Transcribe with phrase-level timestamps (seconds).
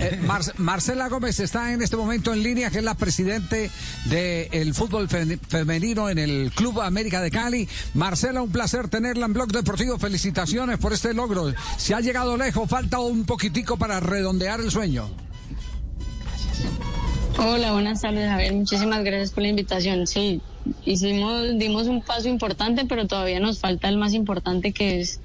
[0.00, 3.70] Eh, Mar- Marcela Gómez está en este momento en línea, que es la presidente
[4.06, 7.68] del fútbol fe- femenino en el Club América de Cali.
[7.94, 9.98] Marcela, un placer tenerla en Blog Deportivo.
[9.98, 11.52] Felicitaciones por este logro.
[11.78, 15.08] Se ha llegado lejos, falta un poquitico para redondear el sueño.
[17.38, 18.52] Hola, buenas tardes, Javier.
[18.54, 20.06] Muchísimas gracias por la invitación.
[20.06, 20.40] Sí,
[20.84, 25.20] hicimos, dimos un paso importante, pero todavía nos falta el más importante que es,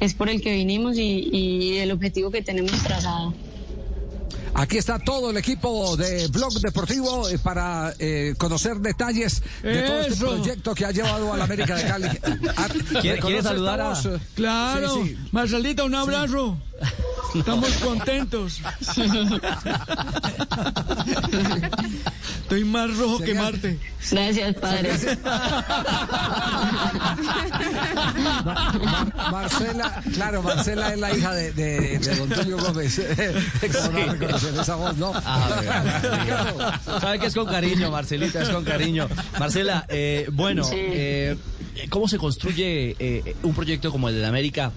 [0.00, 3.34] es por el que vinimos y el objetivo que tenemos trazado.
[4.60, 10.00] Aquí está todo el equipo de Blog Deportivo eh, para eh, conocer detalles de todo
[10.02, 12.08] este proyecto que ha llevado a la América de Cali.
[12.56, 12.68] Ah,
[13.00, 13.94] ¿Quiere- ¿reconoce quiere saludar a-?
[14.34, 15.16] Claro, Sí, sí.
[15.32, 16.58] Marcelita, un abrazo.
[17.34, 18.60] Estamos contentos.
[22.50, 23.32] Estoy más rojo que.
[23.32, 23.78] Marte.
[24.10, 24.90] Gracias, padre.
[28.44, 33.00] Mar- Marcela, claro, Marcela es la hija de, de, de don Tulio Gómez.
[33.84, 35.12] ¿Cómo no reconocer esa voz, no?
[37.00, 39.08] Sabe que es con cariño, Marcelita, es con cariño.
[39.38, 40.74] Marcela, eh, bueno, Sí.
[40.76, 41.36] eh,
[41.88, 44.72] ¿cómo se construye eh, un proyecto como el de la América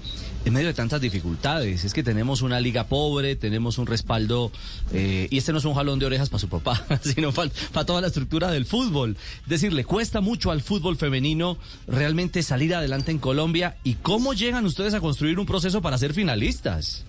[0.45, 1.85] en medio de tantas dificultades?
[1.85, 4.51] Es que tenemos una liga pobre, tenemos un respaldo,
[4.91, 8.01] eh, y este no es un jalón de orejas para su papá, sino para toda
[8.01, 9.17] la estructura del fútbol.
[9.43, 13.77] Es decir, le cuesta mucho al fútbol femenino realmente salir adelante en Colombia.
[13.83, 17.05] ¿Y cómo llegan ustedes a construir un proceso para ser finalistas?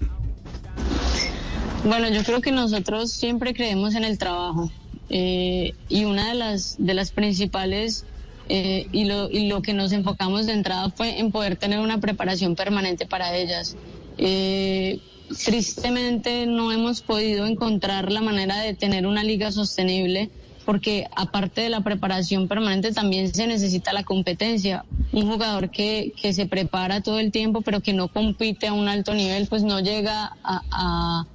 [1.84, 4.70] Bueno, yo creo que nosotros siempre creemos en el trabajo
[5.10, 8.06] eh, y una de las de las principales
[8.48, 11.98] eh, y, lo, y lo que nos enfocamos de entrada fue en poder tener una
[12.00, 13.76] preparación permanente para ellas.
[14.18, 15.00] Eh,
[15.44, 20.30] tristemente no hemos podido encontrar la manera de tener una liga sostenible
[20.64, 24.84] porque aparte de la preparación permanente también se necesita la competencia.
[25.12, 28.88] Un jugador que, que se prepara todo el tiempo pero que no compite a un
[28.88, 31.26] alto nivel pues no llega a, a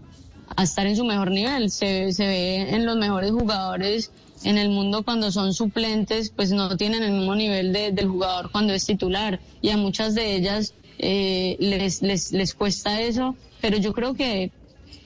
[0.56, 1.70] a estar en su mejor nivel.
[1.72, 4.12] Se, se ve en los mejores jugadores
[4.44, 8.52] en el mundo cuando son suplentes, pues no tienen el mismo nivel de- del jugador
[8.52, 9.40] cuando es titular.
[9.62, 14.52] Y a muchas de ellas eh, les, les, les cuesta eso, pero yo creo que,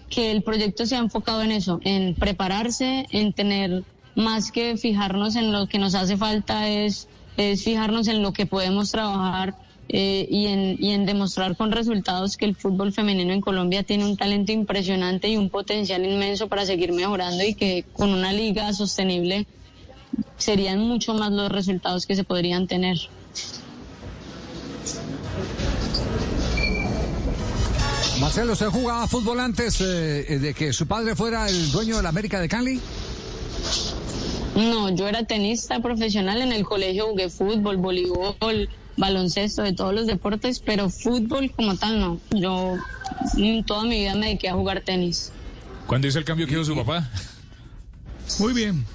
[0.10, 3.84] que el proyecto se ha enfocado en eso, en prepararse, en tener
[4.16, 7.08] más que fijarnos en lo que nos hace falta, es,
[7.38, 9.56] es fijarnos en lo que podemos trabajar
[9.96, 14.06] eh, y, en, y en demostrar con resultados que el fútbol femenino en Colombia tiene
[14.06, 18.74] un talento impresionante y un potencial inmenso para seguir mejorando y que con una liga
[18.74, 19.46] sostenible
[20.36, 22.98] serían mucho más los resultados que se podrían tener.
[28.20, 32.10] Marcelo, ¿usted jugaba fútbol antes eh, de que su padre fuera el dueño de la
[32.10, 32.82] América de Cali?
[34.56, 40.08] No, yo era tenista profesional en el colegio, jugué fútbol, voleibol, baloncesto, de todos los
[40.08, 42.20] deportes, pero fútbol como tal no.
[42.32, 42.78] Yo
[43.66, 45.32] toda mi vida me dediqué a jugar tenis.
[45.88, 47.10] ¿Cuándo hizo el cambio que hizo su papá?
[48.40, 48.86] Muy bien.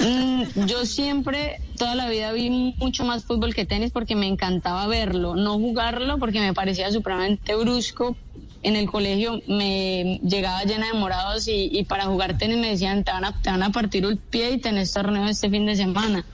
[0.00, 4.86] Mm, yo siempre, toda la vida vi mucho más fútbol que tenis porque me encantaba
[4.86, 8.16] verlo, no jugarlo porque me parecía supremamente brusco.
[8.62, 13.04] En el colegio me llegaba llena de morados y, y para jugar tenis me decían
[13.04, 15.76] te van, a, te van a partir el pie y tenés torneo este fin de
[15.76, 16.24] semana.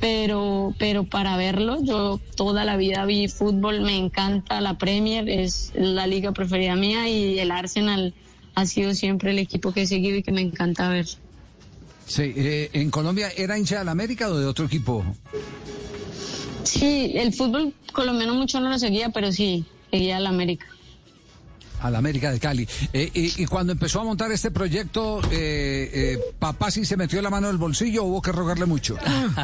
[0.00, 5.72] Pero, pero para verlo, yo toda la vida vi fútbol, me encanta la Premier, es
[5.74, 8.14] la liga preferida mía y el Arsenal
[8.54, 11.06] ha sido siempre el equipo que he seguido y que me encanta ver.
[12.06, 15.04] Sí, eh, ¿en Colombia era hincha de la América o de otro equipo?
[16.62, 20.66] Sí, el fútbol colombiano mucho no lo seguía, pero sí, seguía al América.
[21.80, 22.68] A la América de Cali.
[22.92, 27.30] Eh, y, cuando empezó a montar este proyecto, eh, eh, papá sí se metió la
[27.30, 28.96] mano en el bolsillo o hubo que rogarle mucho.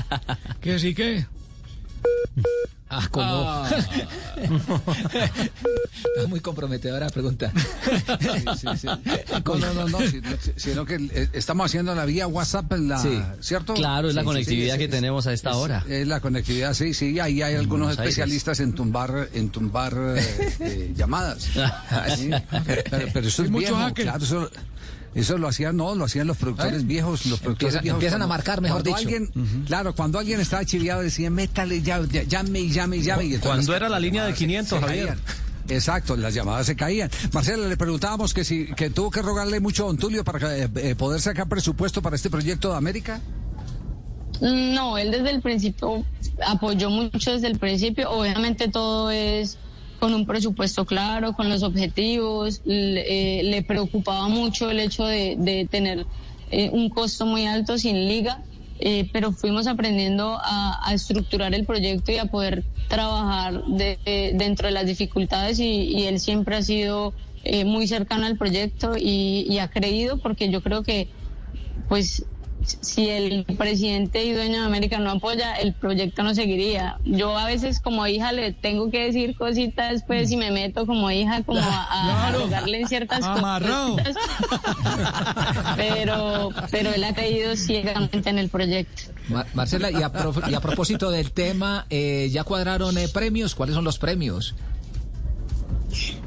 [0.61, 1.27] ¿Qué sí que?
[2.97, 3.65] Ah, ¿cómo?
[6.17, 7.53] Está muy comprometedora la pregunta.
[8.21, 8.89] Sí, sí, sí.
[9.45, 10.21] No, no, no, no, si-
[10.57, 13.21] sino que eh, estamos haciendo la vía WhatsApp, en la, Sí.
[13.41, 13.75] ¿cierto?
[13.75, 15.85] Claro, es la Sí, sí, conectividad sí, que es- tenemos a esta es- hora.
[15.89, 18.13] Es la conectividad, sí, sí, ahí hay algunos Buenos Aires.
[18.15, 21.43] especialistas en tumbar, en tumbar eh, eh, llamadas.
[22.17, 22.31] Sí,
[22.67, 24.05] Pero, pero- pero eso es mucho hacker.
[24.07, 24.51] claro, eso,
[25.15, 26.85] eso lo hacían, no, lo hacían los productores ¿Eh?
[26.87, 27.97] viejos, los productores Empiezan- viejos.
[27.99, 29.09] empiezan a marcar, mejor cuando dicho.
[29.17, 33.25] Alguien, Claro, cuando alguien estaba chiviado decían, métale, ya, ya- llame y llame y llame.
[33.27, 35.07] y Cuando era la línea de se 500, caían.
[35.09, 35.19] Javier.
[35.69, 37.11] Exacto, las llamadas se caían.
[37.33, 40.69] Marcela, le preguntábamos que si que tuvo que rogarle mucho a Don Tulio para eh,
[40.77, 43.21] eh, poder sacar presupuesto para este proyecto de América.
[44.41, 46.05] No, él desde el principio
[46.47, 48.11] apoyó mucho desde el principio.
[48.11, 49.57] Obviamente todo es
[50.05, 52.61] con un presupuesto claro, con los objetivos.
[52.67, 56.05] Le, eh, le preocupaba mucho el hecho de, tener
[56.51, 58.43] eh, un costo muy alto sin liga,
[58.81, 64.67] eh, pero fuimos aprendiendo a, estructurar el proyecto y a poder trabajar de, de, dentro
[64.67, 67.15] de las dificultades y, él siempre ha sido
[67.65, 71.09] muy cercano al proyecto y ha creído porque yo creo que
[71.89, 72.27] pues
[72.81, 76.99] si el presidente y dueño de América no apoya, el proyecto no seguiría.
[77.05, 81.11] Yo a veces como hija le tengo que decir cositas, pues, y me meto como
[81.11, 83.97] hija como a, a, rogarle en ciertas Amarrado.
[83.97, 84.17] cosas.
[85.77, 89.03] pero, pero él ha creído ciegamente en el proyecto.
[89.29, 90.11] Ma- Marcela, y a,
[90.49, 93.55] y a propósito del tema, eh, ¿ya cuadraron eh, premios?
[93.55, 94.55] ¿Cuáles son los premios?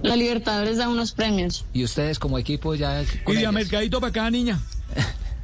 [0.02, 1.66] La Libertadores da unos premios.
[1.74, 3.04] Y ustedes como equipo ya...
[3.28, 4.60] Y de mercadito para cada niña.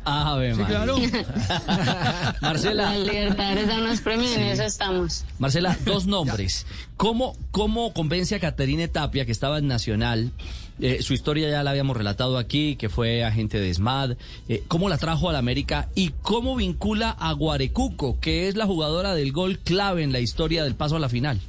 [0.05, 0.95] Ave Sí, claro.
[2.41, 5.25] Marcela, La Libertadores da unos premios y en eso estamos.
[5.39, 6.65] Marcela, dos nombres.
[6.97, 10.31] ¿Cómo, cómo convence a Caterine Tapia, que estaba en Nacional?
[10.79, 14.17] eh, su historia ya la habíamos relatado aquí, que fue agente de SMAD.
[14.49, 15.89] eh, ¿Cómo la trajo a la América?
[15.95, 20.63] ¿Y cómo vincula a Guarecuco, que es la jugadora del gol clave en la historia
[20.63, 21.39] del paso a la final?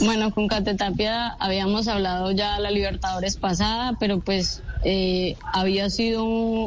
[0.00, 6.24] Bueno, con Cate Tapia habíamos hablado ya la Libertadores pasada, pero pues eh, había sido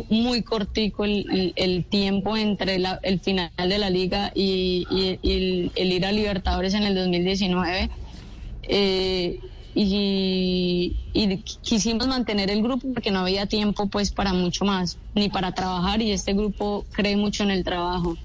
[0.09, 4.87] muy cortico el, tiempo entre la- el final de la liga y,
[5.23, 7.89] el ir a Libertadores en el 2019.
[8.63, 9.39] Eh,
[9.75, 15.29] y, y quisimos mantener el grupo porque no había tiempo pues para mucho más, ni
[15.29, 18.17] para trabajar y este grupo cree mucho en el trabajo.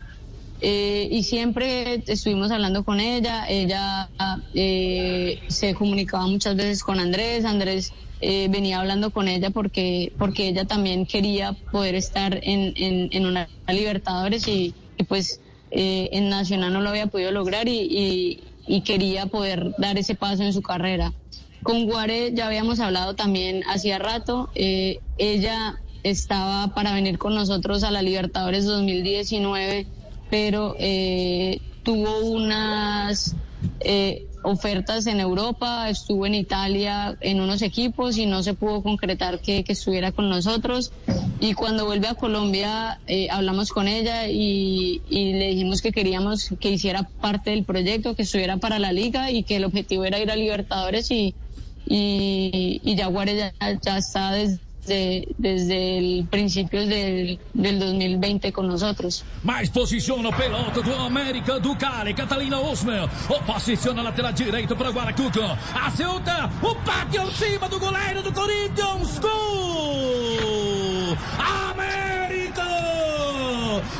[0.60, 4.08] Eh, y siempre estuvimos hablando con ella, ella
[4.54, 10.48] eh, se comunicaba muchas veces con Andrés, Andrés eh, venía hablando con ella porque, porque
[10.48, 15.40] ella también quería poder estar en, en, una Libertadores y, y pues
[15.70, 20.14] eh, en Nacional no lo había podido lograr y, y, y quería poder dar ese
[20.14, 21.12] paso en su carrera.
[21.62, 27.84] Con Guare ya habíamos hablado también hacía rato, eh, ella estaba para venir con nosotros
[27.84, 29.86] a la Libertadores 2019
[30.34, 33.36] pero eh, tuvo unas
[33.78, 39.38] eh, ofertas en Europa, estuvo en Italia en unos equipos y no se pudo concretar
[39.38, 40.90] que, que estuviera con nosotros.
[41.38, 46.70] Y cuando vuelve a Colombia eh, hablamos con ella y, le dijimos que queríamos que
[46.70, 50.32] hiciera parte del proyecto, que estuviera para la liga y que el objetivo era ir
[50.32, 51.32] a Libertadores y,
[51.86, 59.24] y, y Jaguares ya, ya está desde, desde el principios del, del 2020 con nosotros.
[59.42, 62.14] Mais posiciona pelota do América do Cali.
[62.14, 63.08] Catalina Osmer.
[63.46, 65.40] Posiciona a lateral direito para Guaracuco.
[65.74, 66.50] Acerta.
[66.62, 69.18] O bate em cima do goleiro do Corinthians.
[69.18, 71.16] Gol!
[71.70, 72.64] América!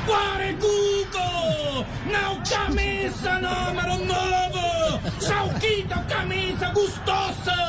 [0.07, 1.87] Guaracuco!
[2.11, 5.11] Não camisa número 9!
[5.21, 7.65] Salquita camisa gustosa!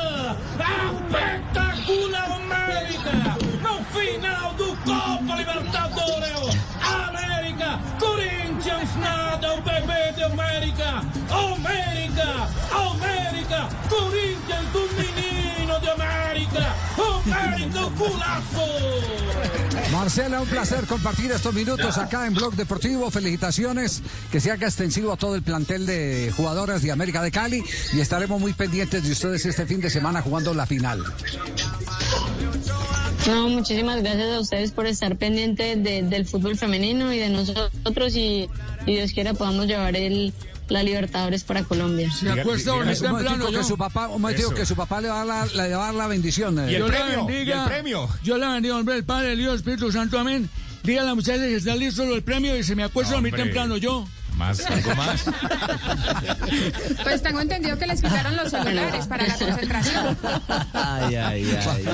[1.16, 1.65] Espetacular
[3.06, 3.36] América!
[3.62, 6.56] No final do Copa Libertadores!
[6.82, 7.78] América!
[7.98, 9.54] Corinthians nada!
[9.54, 11.02] O bebê de América!
[11.30, 12.48] América!
[12.72, 13.68] América!
[13.88, 16.74] Corinthians do menino de América!
[16.96, 19.26] América culazo!
[19.92, 23.10] Marcela, un placer compartir estos minutos acá en Blog Deportivo.
[23.10, 27.64] Felicitaciones, que se haga extensivo a todo el plantel de jugadoras de América de Cali
[27.92, 31.02] y estaremos muy pendientes de ustedes este fin de semana jugando la final.
[33.26, 38.14] No, muchísimas gracias a ustedes por estar pendientes de- del fútbol femenino y de nosotros
[38.16, 38.48] y,
[38.86, 40.32] y Dios quiera podamos llevar el,
[40.68, 42.10] la Libertadores para Colombia.
[42.12, 43.64] Se acuesta Un momentico temprano que yo.
[43.64, 44.22] su papá, un
[44.54, 46.58] que su papá le va a dar la, le va a dar la bendición.
[46.60, 46.72] eh.
[46.72, 47.56] Y el Dios la premio, bendiga.
[47.56, 48.08] y el premio.
[48.22, 50.48] Yo la bendiga, hombre, el Padre, el el Espíritu Santo, amén.
[50.84, 53.42] Diga a la muchacha que está listo el premio y se me acuesta muy Hombre.
[53.42, 54.06] temprano yo.
[54.36, 55.24] Más, algo más.
[57.02, 60.18] Pues tengo entendido que les quitaron los celulares para la concentración.
[60.74, 61.84] Ay, ay, ay.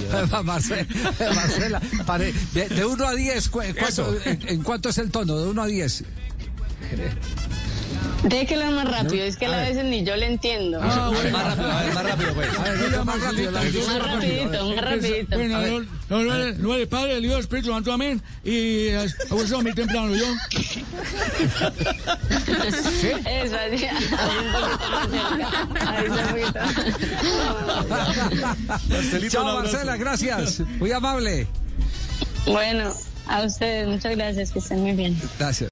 [0.45, 0.87] Marcela,
[1.35, 5.39] Marcela, pare- de, de 1 a 10, cu- ¿cuánto- en cuánto es el tono?
[5.39, 6.05] De 1 a 10.
[8.25, 10.79] Deje que lo más rápido, es que a veces ni yo le entiendo.
[10.81, 11.31] Ah, bueno.
[11.31, 12.49] Más rápido, a ver, más rápido, pues.
[12.59, 13.50] A ver, venga, más rápido.
[13.50, 15.37] la- Más rapidito, más rapidito.
[15.37, 18.23] Bueno, no, no, no, no, el Padre, el Hijo, el Espíritu Santo, amén.
[18.45, 20.26] Y eh, acuesta muy temprano yo.
[23.26, 24.09] Eso, así, ahí.
[29.31, 30.61] Chao, Marcela, gracias.
[30.79, 31.47] Muy amable.
[32.47, 32.93] Bueno,
[33.26, 35.21] a ustedes, muchas gracias, que estén muy bien.
[35.38, 35.72] Gracias.